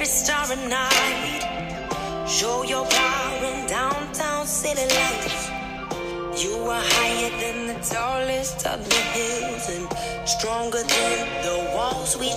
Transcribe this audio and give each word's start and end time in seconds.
every 0.00 0.06
starry 0.06 0.56
night. 0.66 1.44
Show 2.26 2.62
your 2.62 2.86
power 2.86 3.44
in 3.44 3.66
downtown 3.66 4.46
city 4.46 4.86
lights. 4.96 5.50
You 6.42 6.56
are 6.70 6.82
higher 6.82 7.30
than 7.38 7.66
the 7.66 7.78
tallest 7.84 8.66
of 8.66 8.80
the 8.88 9.02
hills 9.12 9.68
and 9.68 9.86
stronger 10.26 10.82
than 10.82 11.42
the 11.42 11.72
walls 11.74 12.16
we. 12.16 12.28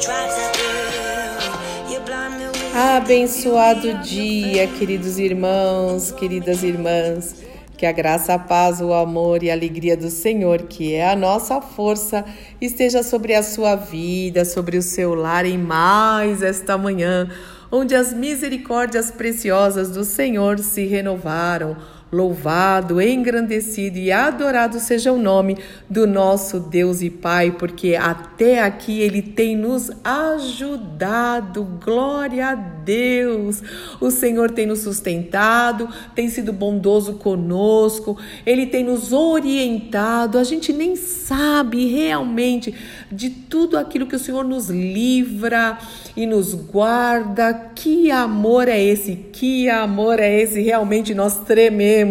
You 1.89 2.02
blind 2.02 2.38
me 2.38 2.45
Abençoado 2.76 3.94
dia, 4.03 4.67
queridos 4.67 5.17
irmãos, 5.17 6.11
queridas 6.11 6.64
irmãs. 6.64 7.44
Que 7.77 7.86
a 7.86 7.91
graça, 7.91 8.34
a 8.34 8.39
paz, 8.39 8.81
o 8.81 8.94
amor 8.94 9.44
e 9.44 9.50
a 9.50 9.53
alegria 9.53 9.98
do 9.98 10.09
Senhor, 10.09 10.64
que 10.64 10.94
é 10.94 11.09
a 11.09 11.16
nossa 11.16 11.59
força, 11.59 12.23
esteja 12.61 13.03
sobre 13.03 13.34
a 13.34 13.44
sua 13.44 13.75
vida, 13.75 14.45
sobre 14.45 14.77
o 14.77 14.81
seu 14.81 15.14
lar 15.14 15.45
em 15.45 15.58
mais 15.58 16.41
esta 16.41 16.77
manhã, 16.77 17.27
onde 17.76 17.95
as 17.95 18.13
misericórdias 18.13 19.09
preciosas 19.09 19.90
do 19.90 20.04
Senhor 20.04 20.59
se 20.59 20.86
renovaram. 20.86 21.76
Louvado, 22.13 23.02
engrandecido 23.02 23.98
e 23.98 24.12
adorado 24.12 24.80
seja 24.80 25.12
o 25.12 25.17
nome 25.17 25.58
do 25.90 26.05
nosso 26.05 26.59
Deus 26.59 27.02
e 27.02 27.09
Pai, 27.09 27.49
porque 27.49 27.95
até 27.95 28.62
aqui 28.62 28.99
Ele 28.99 29.20
tem 29.20 29.58
nos 29.58 29.89
ajudado. 30.03 31.63
Glória 31.84 32.49
a 32.49 32.53
Deus! 32.53 33.64
O 34.00 34.11
Senhor 34.11 34.52
tem 34.52 34.67
nos 34.67 34.81
sustentado, 34.81 35.89
tem 36.14 36.30
sido 36.30 36.53
bondoso 36.53 37.16
conosco, 37.16 38.16
Ele 38.45 38.67
tem 38.67 38.84
nos 38.84 39.11
orientado. 39.11 40.38
A 40.38 40.44
gente 40.44 40.72
nem 40.72 40.95
sabe 40.95 41.88
realmente 41.88 42.75
de 43.11 43.31
tudo 43.31 43.75
aquilo 43.75 44.06
que 44.06 44.16
o 44.16 44.19
Senhor 44.19 44.44
nos 44.44 44.69
livra 44.69 45.80
e 46.16 46.28
nos 46.28 46.53
guarda. 46.53 47.72
Que 47.73 48.11
amor 48.11 48.67
é 48.67 48.80
esse? 48.80 49.16
Que 49.16 49.67
amor 49.67 50.19
é 50.19 50.39
esse? 50.39 50.61
Realmente 50.61 51.16
nós 51.16 51.39
trememos 51.39 52.03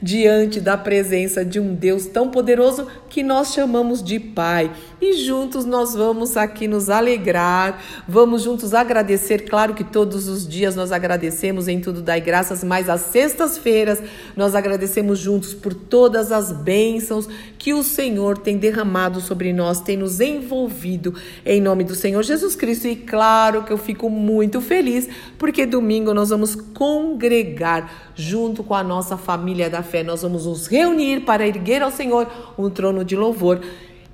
diante 0.00 0.60
da 0.60 0.76
presença 0.76 1.44
de 1.44 1.60
um 1.60 1.74
Deus 1.74 2.06
tão 2.06 2.30
poderoso 2.30 2.86
que 3.16 3.22
nós 3.22 3.54
chamamos 3.54 4.02
de 4.02 4.20
Pai. 4.20 4.70
E 5.00 5.14
juntos 5.14 5.64
nós 5.64 5.94
vamos 5.94 6.36
aqui 6.36 6.68
nos 6.68 6.90
alegrar, 6.90 7.82
vamos 8.06 8.42
juntos 8.42 8.74
agradecer. 8.74 9.48
Claro 9.48 9.72
que 9.72 9.82
todos 9.82 10.28
os 10.28 10.46
dias 10.46 10.76
nós 10.76 10.92
agradecemos 10.92 11.66
em 11.66 11.80
tudo 11.80 12.02
dai 12.02 12.20
graças, 12.20 12.62
mas 12.62 12.90
às 12.90 13.00
sextas-feiras 13.00 14.02
nós 14.36 14.54
agradecemos 14.54 15.18
juntos 15.18 15.54
por 15.54 15.72
todas 15.72 16.30
as 16.30 16.52
bênçãos 16.52 17.26
que 17.58 17.72
o 17.72 17.82
Senhor 17.82 18.36
tem 18.36 18.58
derramado 18.58 19.18
sobre 19.22 19.50
nós, 19.50 19.80
tem 19.80 19.96
nos 19.96 20.20
envolvido 20.20 21.14
em 21.42 21.58
nome 21.58 21.84
do 21.84 21.94
Senhor 21.94 22.22
Jesus 22.22 22.54
Cristo. 22.54 22.86
E 22.86 22.96
claro 22.96 23.62
que 23.62 23.72
eu 23.72 23.78
fico 23.78 24.10
muito 24.10 24.60
feliz 24.60 25.08
porque 25.38 25.64
domingo 25.64 26.12
nós 26.12 26.28
vamos 26.28 26.54
congregar 26.54 27.90
junto 28.14 28.62
com 28.62 28.74
a 28.74 28.82
nossa 28.82 29.16
família 29.16 29.70
da 29.70 29.82
fé. 29.82 30.02
Nós 30.02 30.20
vamos 30.20 30.44
nos 30.44 30.66
reunir 30.66 31.20
para 31.20 31.46
erguer 31.46 31.82
ao 31.82 31.90
Senhor 31.90 32.26
um 32.58 32.68
trono 32.68 33.05
de 33.06 33.16
louvor 33.16 33.60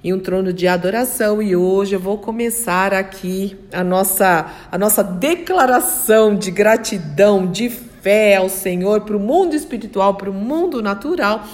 e 0.05 0.13
um 0.13 0.19
trono 0.19 0.53
de 0.53 0.67
adoração. 0.67 1.41
E 1.41 1.55
hoje 1.55 1.95
eu 1.95 2.01
vou 2.01 2.19
começar 2.19 2.93
aqui 2.93 3.57
a 3.73 3.85
nossa, 3.85 4.51
a 4.71 4.79
nossa 4.79 5.03
declaração 5.03 6.35
de 6.35 6.51
gratidão, 6.51 7.47
de 7.47 7.69
fé 7.69 8.37
ao 8.37 8.49
Senhor 8.49 9.03
para 9.03 9.17
o 9.17 9.21
mundo 9.21 9.55
espiritual, 9.55 10.15
para 10.15 10.31
o 10.31 10.35
mundo 10.35 10.83
natural. 10.83 11.45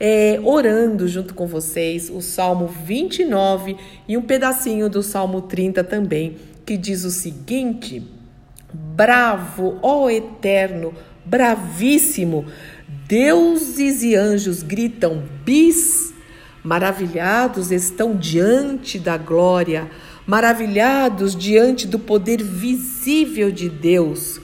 É, 0.00 0.40
orando 0.44 1.08
junto 1.08 1.34
com 1.34 1.44
vocês 1.44 2.08
o 2.08 2.20
Salmo 2.20 2.68
29 2.68 3.76
e 4.06 4.16
um 4.16 4.22
pedacinho 4.22 4.88
do 4.88 5.02
Salmo 5.02 5.42
30 5.42 5.82
também, 5.82 6.36
que 6.64 6.76
diz 6.76 7.02
o 7.02 7.10
seguinte: 7.10 8.06
Bravo, 8.72 9.76
ó 9.82 10.08
Eterno, 10.08 10.94
bravíssimo, 11.24 12.46
deuses 13.08 14.04
e 14.04 14.14
anjos 14.14 14.62
gritam 14.62 15.24
bis 15.44 16.14
Maravilhados 16.62 17.70
estão 17.70 18.16
diante 18.16 18.98
da 18.98 19.16
glória, 19.16 19.90
maravilhados 20.26 21.34
diante 21.34 21.86
do 21.86 21.98
poder 21.98 22.42
visível 22.42 23.50
de 23.50 23.68
Deus. 23.68 24.40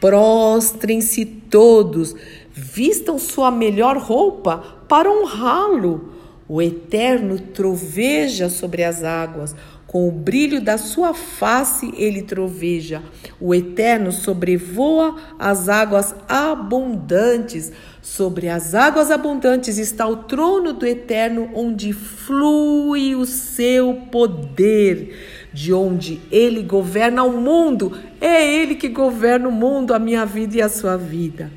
Prostrem-se 0.00 1.24
todos, 1.24 2.14
vistam 2.52 3.18
sua 3.18 3.50
melhor 3.50 3.96
roupa 3.96 4.58
para 4.88 5.10
honrá-lo. 5.10 6.12
O 6.48 6.62
Eterno 6.62 7.40
troveja 7.40 8.48
sobre 8.48 8.84
as 8.84 9.02
águas, 9.02 9.54
com 9.86 10.08
o 10.08 10.10
brilho 10.10 10.60
da 10.60 10.76
sua 10.76 11.14
face 11.14 11.92
ele 11.96 12.22
troveja. 12.22 13.02
O 13.40 13.54
Eterno 13.54 14.10
sobrevoa 14.10 15.16
as 15.38 15.68
águas 15.68 16.14
abundantes. 16.28 17.70
Sobre 18.02 18.48
as 18.48 18.74
águas 18.74 19.10
abundantes 19.10 19.78
está 19.78 20.06
o 20.06 20.16
trono 20.16 20.72
do 20.72 20.84
Eterno, 20.86 21.50
onde 21.54 21.92
flui 21.92 23.14
o 23.14 23.24
seu 23.24 23.94
poder. 24.10 25.48
De 25.52 25.72
onde 25.72 26.20
ele 26.32 26.62
governa 26.62 27.22
o 27.22 27.40
mundo. 27.40 27.96
É 28.20 28.44
ele 28.44 28.74
que 28.74 28.88
governa 28.88 29.48
o 29.48 29.52
mundo, 29.52 29.94
a 29.94 29.98
minha 29.98 30.26
vida 30.26 30.56
e 30.56 30.62
a 30.62 30.68
sua 30.68 30.96
vida. 30.96 31.50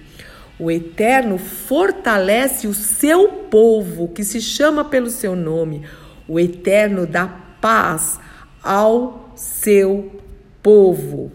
O 0.60 0.70
Eterno 0.70 1.38
fortalece 1.38 2.68
o 2.68 2.74
seu 2.74 3.28
povo, 3.28 4.10
que 4.10 4.24
se 4.24 4.40
chama 4.40 4.86
pelo 4.86 5.10
seu 5.10 5.36
nome. 5.36 5.84
O 6.28 6.40
Eterno 6.40 7.08
dá 7.08 7.49
paz 7.62 8.20
ao 8.64 9.32
seu 9.36 10.22
povo. 10.62 11.32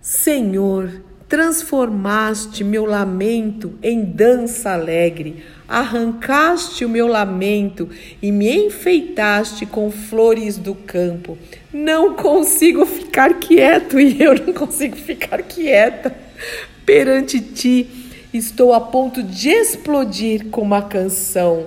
Senhor, 0.00 1.02
transformaste 1.32 2.62
meu 2.62 2.84
lamento 2.84 3.72
em 3.82 4.04
dança 4.04 4.72
alegre, 4.72 5.42
arrancaste 5.66 6.84
o 6.84 6.88
meu 6.90 7.06
lamento 7.06 7.88
e 8.20 8.30
me 8.30 8.66
enfeitaste 8.66 9.64
com 9.64 9.90
flores 9.90 10.58
do 10.58 10.74
campo. 10.74 11.38
Não 11.72 12.14
consigo 12.14 12.84
ficar 12.84 13.34
quieto 13.40 13.98
e 14.00 14.22
eu 14.22 14.34
não 14.34 14.52
consigo 14.52 14.94
ficar 14.94 15.42
quieta 15.42 16.14
perante 16.84 17.40
ti. 17.40 17.88
Estou 18.34 18.74
a 18.74 18.80
ponto 18.80 19.22
de 19.22 19.48
explodir 19.48 20.48
com 20.48 20.60
uma 20.60 20.82
canção. 20.82 21.66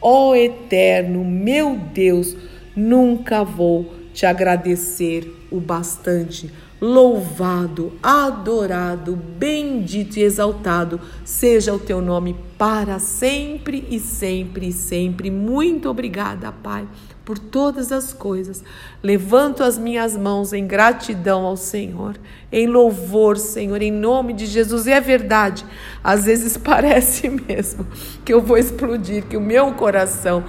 Ó 0.00 0.30
oh, 0.30 0.36
eterno, 0.36 1.24
meu 1.24 1.76
Deus, 1.76 2.36
nunca 2.80 3.44
vou 3.44 3.94
te 4.12 4.26
agradecer 4.26 5.46
o 5.50 5.60
bastante. 5.60 6.50
Louvado, 6.80 7.92
adorado, 8.02 9.14
bendito 9.14 10.16
e 10.16 10.22
exaltado 10.22 10.98
seja 11.26 11.74
o 11.74 11.78
teu 11.78 12.00
nome 12.00 12.34
para 12.56 12.98
sempre 12.98 13.86
e 13.90 14.00
sempre 14.00 14.68
e 14.68 14.72
sempre. 14.72 15.30
Muito 15.30 15.90
obrigada, 15.90 16.50
Pai, 16.50 16.88
por 17.22 17.38
todas 17.38 17.92
as 17.92 18.14
coisas. 18.14 18.64
Levanto 19.02 19.62
as 19.62 19.76
minhas 19.76 20.16
mãos 20.16 20.54
em 20.54 20.66
gratidão 20.66 21.44
ao 21.44 21.54
Senhor, 21.54 22.16
em 22.50 22.66
louvor, 22.66 23.36
Senhor, 23.36 23.82
em 23.82 23.92
nome 23.92 24.32
de 24.32 24.46
Jesus. 24.46 24.86
E 24.86 24.92
é 24.92 25.02
verdade, 25.02 25.66
às 26.02 26.24
vezes 26.24 26.56
parece 26.58 27.28
mesmo 27.28 27.86
que 28.24 28.32
eu 28.32 28.40
vou 28.40 28.56
explodir, 28.56 29.26
que 29.26 29.36
o 29.36 29.40
meu 29.40 29.72
coração 29.74 30.44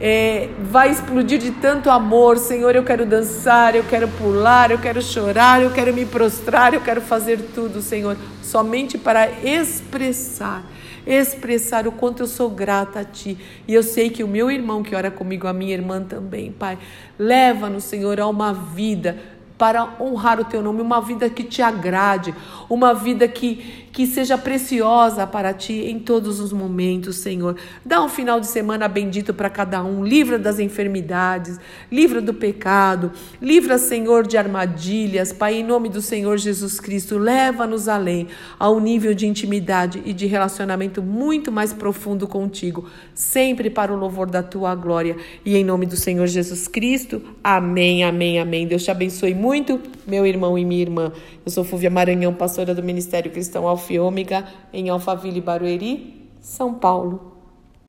é, 0.00 0.48
vai 0.60 0.90
explodir 0.90 1.38
de 1.38 1.50
tanto 1.50 1.90
amor. 1.90 2.38
Senhor, 2.38 2.74
eu 2.74 2.84
quero 2.84 3.06
dançar, 3.06 3.74
eu 3.74 3.84
quero 3.84 4.08
pular, 4.08 4.70
eu 4.70 4.78
quero 4.78 5.00
chorar, 5.00 5.62
eu 5.62 5.70
quero 5.70 5.92
me 5.92 6.04
prostrar, 6.04 6.74
eu 6.74 6.80
quero 6.80 7.00
fazer 7.00 7.38
tudo, 7.54 7.80
Senhor, 7.80 8.16
somente 8.42 8.98
para 8.98 9.28
expressar 9.42 10.64
expressar 11.06 11.86
o 11.86 11.92
quanto 11.92 12.22
eu 12.22 12.26
sou 12.26 12.48
grata 12.48 13.00
a 13.00 13.04
Ti. 13.04 13.36
E 13.68 13.74
eu 13.74 13.82
sei 13.82 14.10
que 14.10 14.24
o 14.24 14.28
meu 14.28 14.50
irmão 14.50 14.82
que 14.82 14.94
ora 14.94 15.10
comigo, 15.10 15.46
a 15.46 15.52
minha 15.52 15.74
irmã 15.74 16.02
também, 16.02 16.50
Pai, 16.50 16.78
leva-nos, 17.18 17.84
Senhor, 17.84 18.18
a 18.18 18.26
uma 18.26 18.52
vida 18.52 19.18
para 19.56 19.96
honrar 20.00 20.40
o 20.40 20.44
teu 20.44 20.60
nome, 20.62 20.80
uma 20.80 21.00
vida 21.00 21.30
que 21.30 21.44
te 21.44 21.62
agrade, 21.62 22.34
uma 22.68 22.92
vida 22.92 23.28
que, 23.28 23.86
que 23.92 24.04
seja 24.04 24.36
preciosa 24.36 25.26
para 25.26 25.54
ti 25.54 25.84
em 25.86 26.00
todos 26.00 26.40
os 26.40 26.52
momentos, 26.52 27.16
Senhor. 27.16 27.56
Dá 27.84 28.02
um 28.02 28.08
final 28.08 28.40
de 28.40 28.48
semana 28.48 28.88
bendito 28.88 29.32
para 29.32 29.48
cada 29.48 29.84
um, 29.84 30.04
livra 30.04 30.38
das 30.40 30.58
enfermidades, 30.58 31.60
livra 31.90 32.20
do 32.20 32.34
pecado, 32.34 33.12
livra, 33.40 33.78
Senhor, 33.78 34.26
de 34.26 34.36
armadilhas, 34.36 35.32
Pai, 35.32 35.54
em 35.54 35.64
nome 35.64 35.88
do 35.88 36.02
Senhor 36.02 36.36
Jesus 36.36 36.80
Cristo, 36.80 37.16
leva-nos 37.16 37.88
além, 37.88 38.26
a 38.58 38.68
um 38.70 38.80
nível 38.80 39.14
de 39.14 39.26
intimidade 39.26 40.02
e 40.04 40.12
de 40.12 40.26
relacionamento 40.26 41.00
muito 41.00 41.52
mais 41.52 41.72
profundo 41.72 42.26
contigo, 42.26 42.88
sempre 43.14 43.70
para 43.70 43.92
o 43.92 43.96
louvor 43.96 44.28
da 44.28 44.42
tua 44.42 44.74
glória. 44.74 45.16
E 45.44 45.56
em 45.56 45.62
nome 45.62 45.86
do 45.86 45.96
Senhor 45.96 46.26
Jesus 46.26 46.66
Cristo, 46.66 47.22
amém, 47.42 48.02
amém, 48.02 48.40
amém. 48.40 48.66
Deus 48.66 48.82
te 48.82 48.90
abençoe 48.90 49.43
muito, 49.44 49.78
meu 50.06 50.24
irmão 50.24 50.58
e 50.58 50.64
minha 50.64 50.80
irmã. 50.80 51.12
Eu 51.44 51.52
sou 51.52 51.64
Fúvia 51.64 51.90
Maranhão, 51.90 52.32
pastora 52.32 52.74
do 52.74 52.82
Ministério 52.82 53.30
Cristão 53.30 53.68
Alfa 53.68 53.92
e 53.92 54.00
Ômega, 54.00 54.48
em 54.72 54.88
Alphaville, 54.88 55.38
Barueri, 55.38 56.30
São 56.40 56.72
Paulo. 56.72 57.33